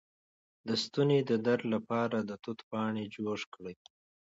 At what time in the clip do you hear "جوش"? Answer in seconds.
3.15-3.41